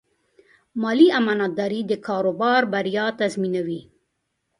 [0.81, 3.81] مالي امانتداري د کاروبار بریا تضمینوي.